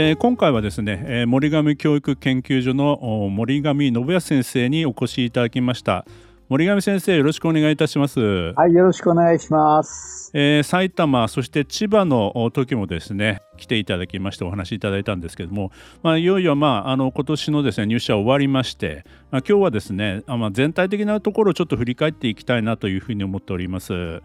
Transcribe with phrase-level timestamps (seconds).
[0.00, 6.06] えー、今回はですね、えー、森上教育研究所の森上信康先生にお越しいただきました。
[6.48, 8.20] 森上先生よろしくお願いいたします。
[8.20, 24.22] はいよろしくお願いします、えー、埼玉そして千葉の時もですね来ていただきましてお話しいただいたんですけども、まあ、いよいよ、まあ、あの今年のですね入社終わりまして、まあ、今日はですねあ、まあ、全体的なところをちょっと振り返っていきたいなというふうに思っております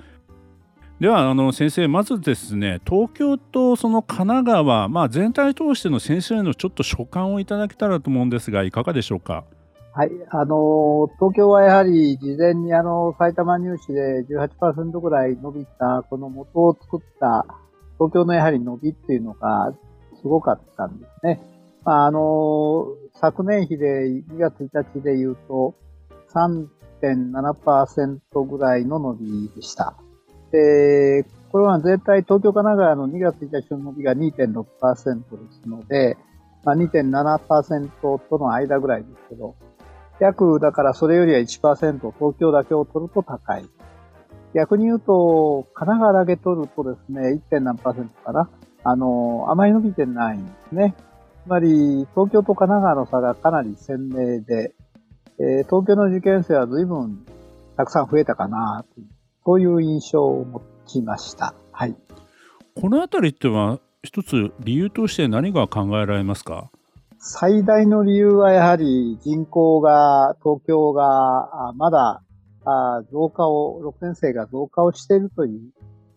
[1.03, 9.43] ではあの先生まずですね東京とその神奈川、まあ、全体通しての先生のちょっと所感をいただけたらと思うんですがいかがでしょうか？
[9.91, 17.47] はい、あの東京はやはり事前にあの埼玉入試で18%ぐらい伸びたこの元を作った
[17.95, 19.73] 東京のやはり伸びっていうのが
[20.21, 21.41] すごかったんですね。
[21.83, 22.87] まあ、あの
[23.19, 25.75] 昨年比で2月1日で言うと
[26.33, 29.97] 3.7%ぐらいの伸びでした。
[30.53, 36.15] で、これは絶対東京、神奈川の2月1日の伸びが2.6%ですので、
[36.63, 37.89] まあ、2.7%
[38.29, 39.55] との間ぐらいですけど、
[40.19, 43.65] 約、だからそれよりは1%、東京だけを取ると高い。
[44.53, 47.59] 逆に言うと、神奈川だけ取るとですね、1.
[47.59, 47.93] 何か
[48.31, 48.47] な。
[48.83, 50.93] あの、あまり伸びてないんですね。
[51.45, 54.75] つまり、東京と神奈川の差がかなり鮮明で、
[55.39, 57.25] えー、東京の受験生は随分
[57.75, 59.07] たくさん増えたかなという
[59.45, 61.53] そういう印象を持ちました。
[61.71, 61.95] はい。
[62.79, 66.69] このあたりっては一つ理由として何が考えられますか？
[67.19, 72.21] 最大の理由はやはり人口が、東京がまだ
[73.13, 75.61] 増加を、6年生が増加をしているという、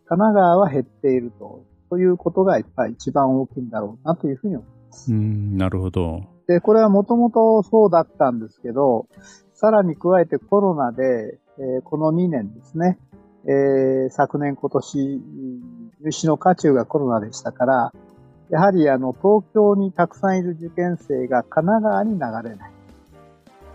[0.09, 5.13] 神奈川は減っていると、そういうことがやっぱり一番大きいんだろうなというふうに思います。
[5.13, 6.23] うん、なるほど。
[6.49, 9.07] で、これはもともとそうだったんですけど、
[9.55, 12.99] さらに加えてコロナで、えー、この2年ですね、
[13.47, 15.23] えー、昨年今年、
[16.03, 17.93] 入試の渦中がコロナでしたから、
[18.51, 22.71] やはりあの、東京にたくさんいる受験生が神奈川に流れない。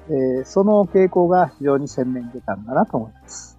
[0.09, 3.57] えー、その傾向が非常に鮮明に出たんだなと思います。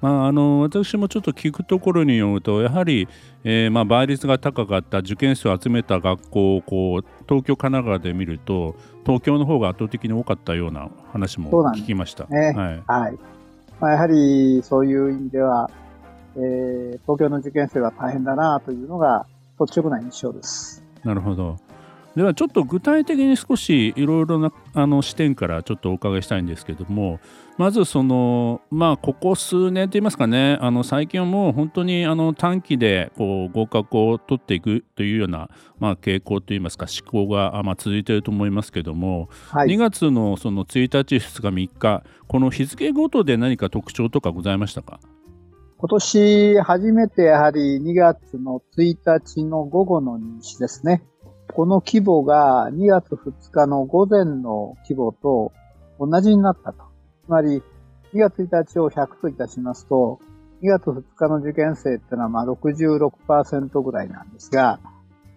[0.00, 3.08] まあ、あの私もちょっと聞くところによるとやはり、
[3.44, 8.74] えー、まあ倍率が高かった受験生を集めた学校をこう東京、神奈川で見ると
[9.06, 12.26] 東京の方が圧倒的に多かったような話も聞きました。
[12.26, 13.18] ね、はい、はい
[13.82, 15.68] まあ、やはりそういう意味では、
[16.36, 19.26] えー、東京の受験生は大変だなというのが
[19.60, 20.84] 率直な印象です。
[21.02, 21.56] なるほど。
[22.16, 27.20] ではちょっと具体的に少しいろいろなあの視点からちょっとお伺いしたいんですけども
[27.56, 45.00] まずそのまあここ数年といいますかねあの最近はもう本当にあの短期でこう合格を取っていくというようなまあ傾向といいますか思考がまあ続いていると思いますけども、はい、2月のその1日2日3日この日付ごとで何か特徴とかございましたか？
[45.78, 51.02] 今年初めてやはり2月の1日の午後の入試ですね。
[51.54, 55.52] この規模が2月2日の午前の規模と
[55.98, 56.84] 同じになったと。
[57.26, 57.62] つまり、
[58.14, 60.18] 2月1日を100といたしますと、
[60.62, 64.80] 2月2日の受験生ってのはまあ66%ぐらいなんですが、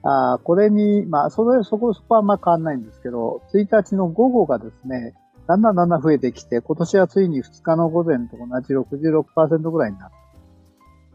[0.04, 5.16] あこれに、まあ、それ、そこ、そこはまあ変わんないんですけど、1日の午後がですね、
[5.48, 10.16] だんだんだんだん増えてきて、今年はついに2日の午前と同じ66%ぐらいになった。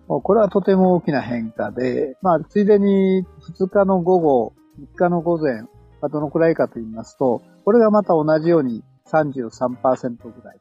[0.09, 3.25] これはとても大きな変化で、まあ、ついでに
[3.57, 5.65] 2日の午後、3日の午前
[6.01, 10.61] はどのくらいかと言いますと、これがまた同じように33%ぐらい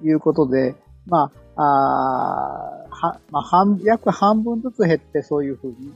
[0.00, 0.76] ということで、
[1.06, 5.92] まあ、あはまあ、半約半分ずつ減ってそういうふうに、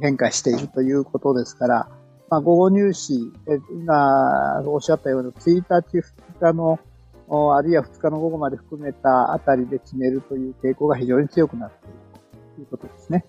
[0.00, 1.88] 変化しているということですから、
[2.30, 3.32] まあ、午後入試、
[3.70, 6.02] 今おっしゃったように1日、2
[6.40, 6.78] 日の、
[7.54, 11.94] あるいは2日の午後まで含めたあたりで決めるという傾向が非常に強くなっている
[12.56, 13.24] ということですね。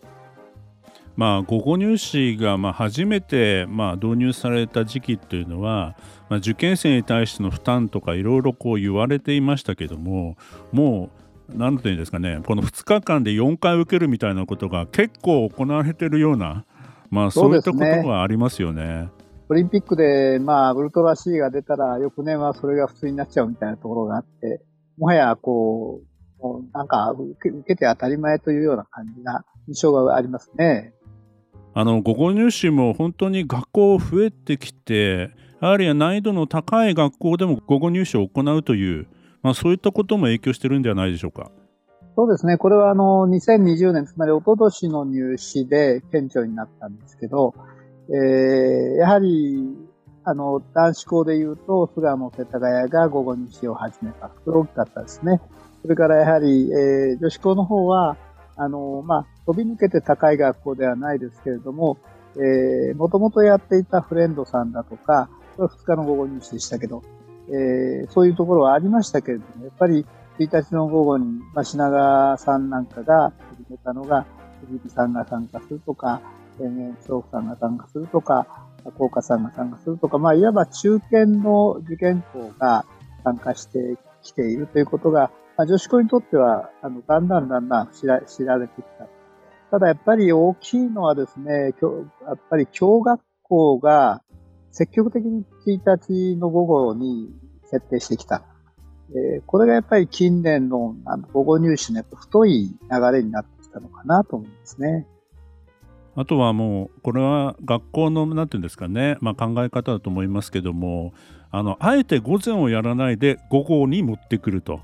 [1.15, 5.95] まあ、午後入試がまあ初めてまあ導入された時期というのは、
[6.29, 10.37] まあ、受験生に対しての負担とかいろいろこう言われていましたけども
[10.71, 11.11] も
[11.49, 16.65] う何て言うんですかねこの2日間で4回受けるみたいなことが結構行われているような、
[17.11, 19.09] まあ、そういったことがありますよね。
[19.49, 24.61] オリンピックで、まあ、ウルトラ C が出たら、翌年はそれが普通になっちゃうみたいなところがあって、
[24.97, 30.93] もはや、こう、なんか受けて当たり前というような感じな印象がありますね。
[31.75, 39.07] あの午後入試も本当に学校増えてきてやはり難易度の高い学校でも午後入試を行うという、
[39.41, 41.51] まあ、そういったことも影響してるんではないでしょうか？
[42.15, 42.57] そうですね。
[42.57, 47.55] これはあの2020年、つまり一昨年の入試で顕著になったんですけど、
[48.09, 48.15] えー、
[48.97, 49.65] やはり
[50.23, 54.29] あの男子校でいうと巣鴨世田谷が午後入試を始めた。
[54.29, 55.41] これ大きかったですね。
[55.81, 58.15] それからやはり、えー、女子校の方は
[58.55, 61.97] あの、まあ、飛び抜けて高い学校ではないですけれども、
[62.35, 67.03] えー、もともとやっていたフレンドさんだとか、これは2日の午後入試でしたけど、
[67.49, 70.05] えー、そういうところはありましたけれども、やっぱり
[70.39, 74.25] 1日の午後に、まあ、品川さんなんかが始めたのが、
[74.67, 76.21] 藤木さんが参加するとか、
[76.57, 78.47] 田園調布さんが参加するとか、
[78.91, 82.85] 福岡さんが参加するとか、まあ、いわば中堅の受験校が
[83.23, 85.31] 参加してきているということが、
[85.63, 89.07] まあ、女子校にとっては、あの、だんだんだんだん知ら知られてきた。
[89.71, 91.73] ただやっぱり大きいのはですね、
[92.27, 94.21] やっぱり教学校が
[94.71, 97.33] 積極的に1日の午後に
[97.65, 98.43] 設定してきた。
[99.11, 105.07] えー、これがやっぱり近年のあの午後入試の太い流れになってきたのかなと思いますね。
[106.15, 111.13] あとはもうこれは学校の何て言うんですかね、まあ、考え方だと思いますけども
[111.49, 114.81] あのあえて午前をやらないで午後に持ってくると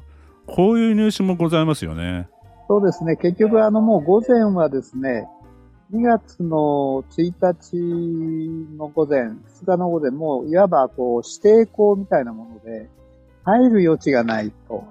[0.55, 2.27] こういう入試もございますよね。
[2.67, 3.15] そうですね。
[3.15, 5.27] 結局、あの、もう午前はですね、
[5.91, 12.89] 2月の1日の午前、2日の午前、もういわばこう指定校みたいなもので、
[13.43, 14.83] 入る余地がないと。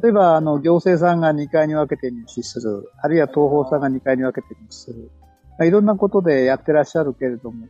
[0.00, 5.10] 例えば、あの、行政さんが2回に分けて入試する、あるいは東方さんが2回に分けて入試する。
[5.58, 7.66] まあ、いろんなことでやってらっしゃるけれども、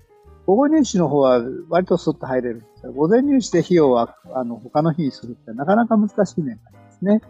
[0.47, 7.21] 午後入試の方は割とスッと入れるんですが、午前入試で費用は、あの、他の日にするってなかなか難しい面がありますね。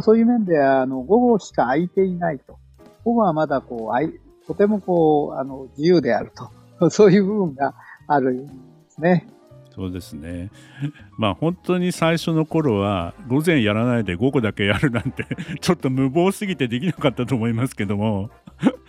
[0.00, 2.58] そういう面で、あの、午後しか空いていないと。
[3.04, 4.12] 午後はまだこう、あい
[4.46, 6.32] とてもこう、あの、自由である
[6.78, 6.90] と。
[6.90, 7.74] そういう部分が
[8.06, 8.52] あるんで
[8.88, 9.28] すね。
[9.74, 10.50] そうですね。
[11.16, 15.24] まあ本当に最初の頃は午前やらないで午後だけやるなんて
[15.60, 18.30] ちょっと無謀すぎてできなかったと思いますけども。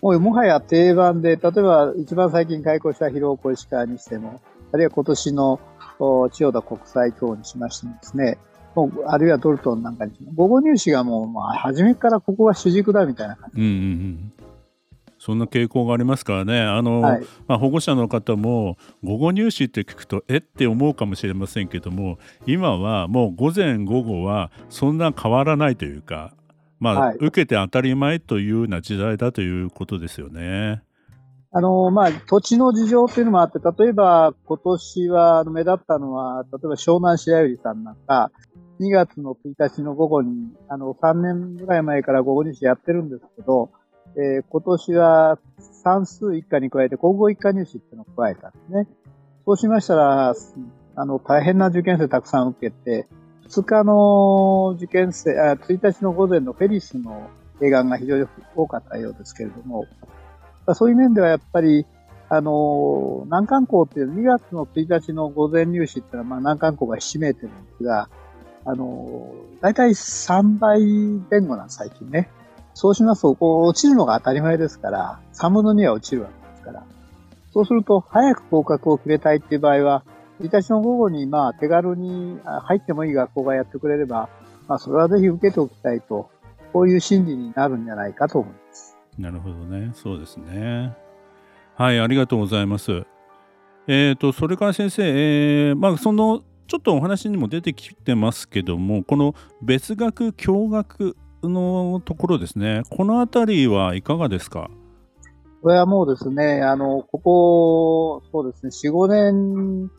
[0.02, 4.42] もうもはや定番で、例えば一番最近開校した広岡石川にしても、
[4.72, 5.60] あるいは今年の
[6.32, 8.38] 千代田国際等にしましてもですね、
[8.76, 13.62] もうあるいはドルトンなんかに、午後入試がもう、まあ、初めからここが主軸だみたいな感じ。
[13.62, 14.34] うんうんうん
[15.26, 18.76] そんな傾向がありますからね、あの、はい、まあ、保護者の方も
[19.06, 26.34] 午後入試って聞くとえって思うかもしれませんけども今はもう午前午後はそんな変わらないというか、
[26.78, 30.84] まあ、はい、受けて当たり前というような時代だということですよね。
[31.56, 38.32] あの、まあ、土地の事情っていうのもあって、例えば今年は目立ったのは、例えば湘南白百合さんなんか、
[38.80, 43.70] 2月の1日の午後に、あの、3年ぐらい前から午後入試やってるんですけど、
[44.16, 45.40] えー、今年は
[45.84, 48.88] 算数一課に加えて、国語一課入試っていうのを加えたんですね。
[49.46, 50.34] そうしましたら、
[50.96, 53.08] あの、大変な受験生たくさん受けて、
[53.50, 57.30] 2日の受験生、あ1日の午前のフェリスの
[57.62, 59.86] 映画が非常に多かったようですけれども、
[60.74, 61.86] そういう面ではやっぱり、
[62.30, 68.10] あの、難関校っていう2月の1日の午前入試っていうのは、まあ難関校がひしめてるんですが、
[68.66, 70.82] あの、大体3倍
[71.30, 72.30] 前後なん最近ね。
[72.74, 76.84] そうしますと、こう、落ちるのが当たり前ですから、3分の2は落ちるわけですから。
[77.52, 80.04] そうすると、早く合格を決めたいっていう場合は、
[80.42, 84.30] 1日の午後に、まあ、手軽に入ってもいい学校がやってくれれば、
[84.68, 86.30] まあ、それはぜひ受けておきたいと、
[86.72, 88.98] こういう心理になるんじゃないかと思います。
[89.20, 89.92] なるほどね。
[89.94, 90.96] そうですね。
[91.76, 93.06] はい、ありがとうございます。
[93.88, 96.42] えっ、ー、と、それから先生、えー、まあ、その、
[96.74, 104.72] ちょっとお話にも出てきてますけども、この別学、共学のところですね、このあたりはいかがですか？
[105.62, 109.92] これはもうですね、あの、ここ、そうですね、4、5年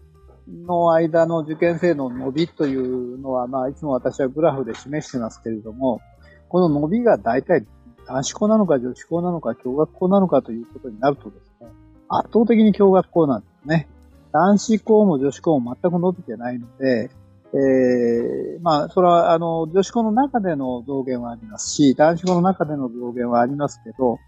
[0.66, 6.00] の間の受験生の伸びというのは、まあ、いつも私はグラフで示してますけれども、
[6.48, 7.64] この伸びが大体
[8.08, 11.68] 男子校なのか女子校なのか共学校なのかということになるとですね、
[12.08, 13.88] 圧倒的に共学校なんですね。
[14.34, 17.08] 男子校も女子校も全く伸びてないので、
[17.54, 24.18] えー、まあ、それは、あの、女子校の中での増減はありますし、男子校の中での増減はありますけど、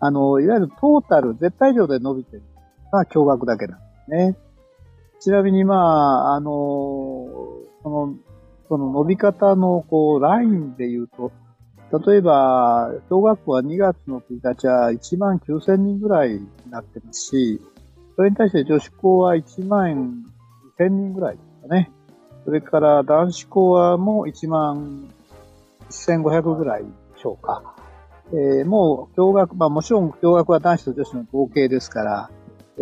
[0.00, 2.42] あの、いわゆるトータル、絶対量で伸びてる
[2.92, 4.36] のは驚愕だけなんですね。
[5.20, 6.50] ちなみに、まあ、あの、
[7.84, 8.14] その、
[8.68, 11.30] その伸び方の、こう、ラインで言うと、
[12.04, 17.62] 例えば、小学校は2月の1日は1万9000人ぐらいになってますし、
[18.16, 20.24] それに対して女子校は1万
[20.78, 21.90] 2000人ぐらいですかね。
[22.46, 25.10] それから男子校はもう1万
[25.90, 26.88] 1500ぐらいで
[27.20, 27.74] しょうか。
[28.32, 32.30] えー、もう、共学、まあもちろん共学は男子と女子の合計ですから、
[32.78, 32.80] え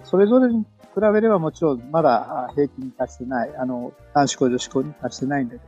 [0.00, 0.66] ー、それぞれに比
[1.12, 5.60] べればもちろんまだ平均に達してない、あの、男子校、女子校に達してないんだけ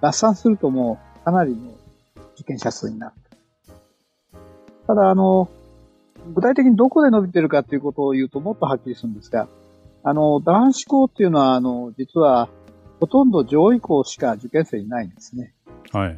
[0.00, 1.72] ど、合算するともうかなりの
[2.34, 3.12] 受験者数になる。
[4.86, 5.48] ただ、あの、
[6.34, 9.48] 具体的にどこで伸びてるかということを言うともっとはっきりするんですが、
[10.02, 12.50] あの、男子校っていうのは、あの、実は、
[13.00, 15.54] ほとんど上位校しか受験生いないんですね。
[15.92, 16.16] はい。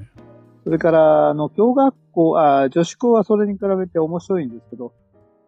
[0.65, 4.93] それから、あの、共学校、あ女子校はそれに比べて面白いんですけど、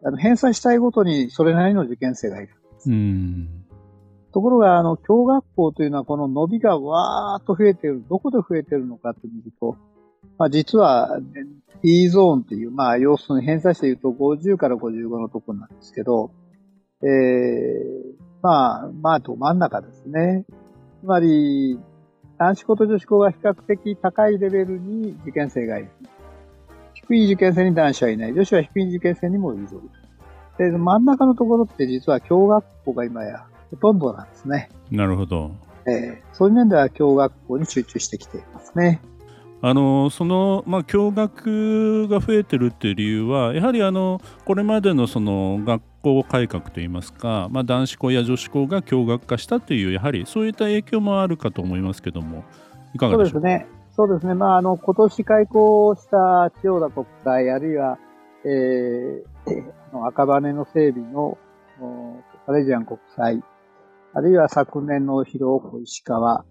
[0.03, 2.55] あの、返済したいごとにそれなりの受験生がいる。
[2.87, 3.65] うん。
[4.31, 8.03] ところが、あの、共学校というのはこの伸びがわーっと増えている。
[8.09, 9.75] どこで増えているのかって見ると、
[10.37, 11.19] まあ実は、
[11.81, 16.31] E ゾーンっていう、まあ要するに偏差値で言うと50から55のところなんですけど、
[17.01, 20.45] えー、まあ、まあど真ん中ですね。
[21.01, 21.79] つまり、
[22.37, 25.89] 男子校と女子校が比較的高いレベルに受験生がいる。
[26.93, 28.33] 低い受験生に男子はいない。
[28.33, 29.67] 女子は低い受験生にもいる。
[30.57, 34.69] で、真ん中のところって実は共学校が今やほとんどなんですね。
[34.91, 35.51] なるほど。
[35.87, 39.01] えー、そういう面では共学校に集中してきていますね。
[39.61, 52.45] あのその、まあ、共学が増えてるっていう理由はやはりあのこれまでのその学校改革といいますか、まあ、男子校や女子校が共学化したというやはりそういった影響もあるかと思いますけども
[52.93, 53.47] いかがでしょうか？
[53.47, 53.67] そうですね。
[53.91, 57.97] そうですね、まあ、あの今年開校した千代田国際あるいは、
[58.45, 61.37] えー、 赤羽の整備の
[62.45, 63.43] カレジアン国際
[64.13, 66.45] あるいは昨年の広尾石川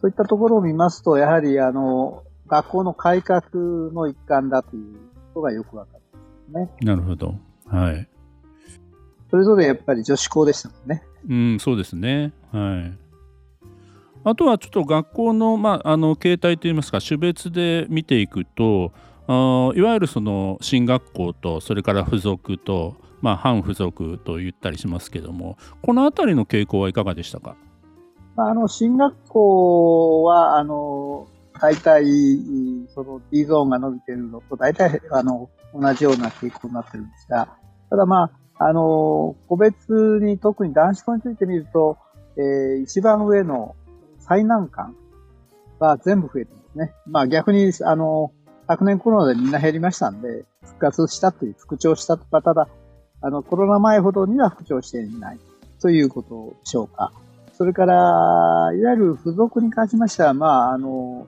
[0.00, 3.42] そういったところを見ますと、やはりあの、学校の改革
[3.92, 4.94] の一環だという
[5.34, 6.18] ことがよくわかる
[6.52, 6.86] んですね。
[6.86, 7.34] なるほど。
[7.66, 8.08] はい。
[9.30, 11.04] それぞれやっぱり女子校でしたもんね。
[11.28, 12.32] うん、そうですね。
[12.50, 12.98] はい。
[14.24, 18.92] あとはちょっと学校の,、まあ、あの形態といいますか種別で見ていくと
[19.26, 27.56] あいわゆるその進学校とそれから付属と、まあ、反付属と言ったりしますけどもこの辺りの傾向はいかがでしたか？
[28.36, 31.26] あの進学校はあの
[31.60, 32.04] 大体、
[32.94, 37.48] その D ゾーンが伸びてるのと大体、あの、同じような傾向になってるんですが、
[37.90, 41.98] ただまあ、あの、個別に特に男子校についてみると、
[42.36, 43.74] えー、一番上の
[44.18, 44.94] 最難関
[45.80, 46.92] が全部増えてますね。
[47.06, 48.32] まあ逆に、あの、
[48.68, 52.68] 昨年コロナでみんな減りましたんで、復活したという、復調したとか、ただ、
[53.22, 55.38] あの、コロナ前ほどには復調していない
[55.80, 57.12] ということでしょうか。
[57.54, 57.94] それから、
[58.74, 61.26] いわゆる付属に関しましては、まあ、あの、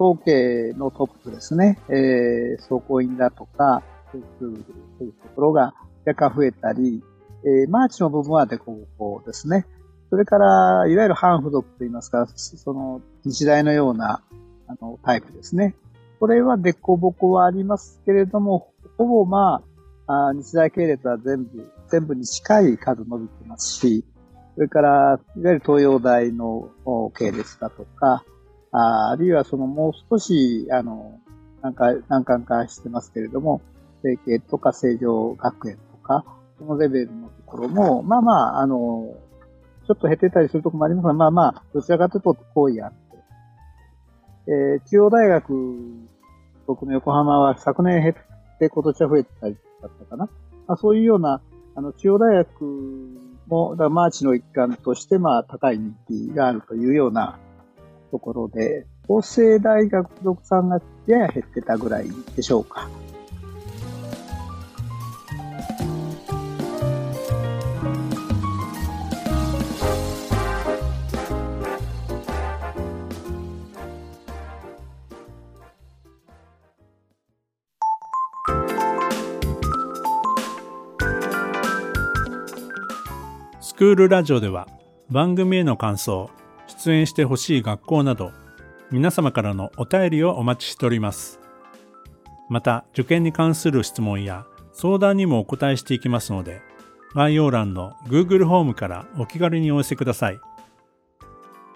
[0.00, 5.74] 統計のトップですね、えー、走行員だとか、そういうところが
[6.06, 7.02] 若干増えたり、
[7.44, 9.66] えー、マーチの部分はデコボコですね。
[10.08, 14.22] それから、いわゆる反付属といいますか、その日大のような
[14.66, 15.76] あのタイプですね。
[16.18, 19.62] これはデコボコはありますけれども、ほぼま
[20.06, 24.04] あ、あ日大系列は全部、全部に近い数伸びてますし、
[24.54, 26.70] それから、いわゆる東洋大の
[27.16, 28.24] 系列だとか、
[28.72, 31.18] ああるいはそのもう少し、あの、
[31.62, 33.60] なんか、何巻かしてますけれども、
[34.02, 36.24] 成形とか成城学園とか、
[36.58, 39.14] そのレベルのところも、まあまあ、あの、
[39.86, 42.96] ちょっと減ってたりするとこもありますが、まあまあ、どちらかというと好意あって。
[44.46, 45.52] えー、中央大学、
[46.66, 50.26] 僕の横浜は昨年減って今年は増えてたりだったかな。
[50.66, 51.42] まあ、そういうような、
[51.74, 52.64] あの、中央大学
[53.48, 57.38] も、だマーチの一環として、まあ、高い人気があるというような
[58.10, 62.88] ところで、法政大学附属さんがやや減ってたぐらいでしょうか。
[83.60, 84.68] スクールラジオでは
[85.10, 86.28] 番組への感想
[86.82, 88.32] 出演してほしい学校など
[88.90, 91.38] 皆様からのお便りをお待ちしております。
[92.48, 96.62] また受験に関する質問や相談にもお答えしていきますので
[97.14, 100.40] 概要欄の Google ホームからお気軽にお寄せください。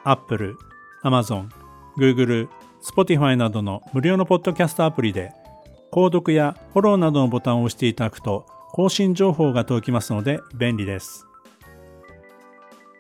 [0.05, 0.57] Apple、
[1.03, 1.49] Amazon、
[1.99, 2.49] Google、
[2.83, 5.35] Spotify などの無料のポッドキャストアプリで
[5.93, 11.27] 購読やフォローなどのボタンを押していただくと更新情報が届きますので便利です。